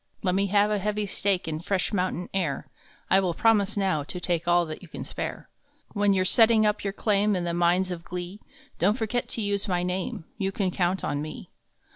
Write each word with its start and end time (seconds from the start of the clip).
Let 0.23 0.33
me 0.33 0.47
have 0.47 0.71
a 0.71 0.79
heavy 0.79 1.05
stake 1.05 1.47
In 1.47 1.59
fresh 1.59 1.93
mountain 1.93 2.27
air 2.33 2.65
I 3.11 3.19
will 3.19 3.35
promise 3.35 3.77
now 3.77 4.01
to 4.05 4.19
take 4.19 4.47
All 4.47 4.65
that 4.65 4.81
you 4.81 4.87
can 4.87 5.03
spare. 5.03 5.47
When 5.93 6.11
you 6.11 6.21
re 6.21 6.25
setting 6.25 6.65
up 6.65 6.83
your 6.83 6.91
claim 6.91 7.35
In 7.35 7.43
the 7.43 7.53
Mines 7.53 7.91
of 7.91 8.03
Glee, 8.03 8.39
Don 8.79 8.93
t 8.93 8.97
forget 8.97 9.27
to 9.27 9.43
use 9.43 9.67
my 9.67 9.83
name 9.83 10.25
You 10.39 10.51
can 10.51 10.71
count 10.71 11.03
on 11.03 11.21
me. 11.21 11.51